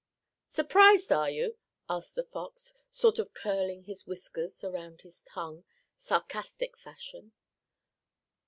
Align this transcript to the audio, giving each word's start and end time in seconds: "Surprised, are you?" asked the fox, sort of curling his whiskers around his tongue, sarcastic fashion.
"Surprised, 0.49 1.11
are 1.11 1.29
you?" 1.29 1.57
asked 1.87 2.15
the 2.15 2.23
fox, 2.23 2.73
sort 2.91 3.19
of 3.19 3.35
curling 3.35 3.83
his 3.83 4.07
whiskers 4.07 4.63
around 4.63 5.01
his 5.01 5.21
tongue, 5.21 5.63
sarcastic 5.95 6.75
fashion. 6.75 7.33